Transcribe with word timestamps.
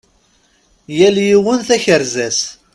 Yal 0.97 1.17
yiwen 1.25 1.59
takerza-s. 1.67 2.39